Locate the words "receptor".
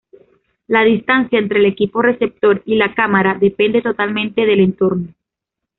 2.01-2.63